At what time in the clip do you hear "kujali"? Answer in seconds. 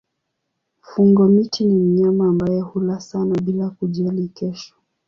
3.69-4.27